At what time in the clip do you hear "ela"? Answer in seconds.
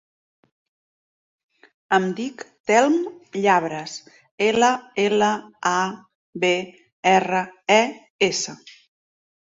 4.47-4.71, 5.07-5.31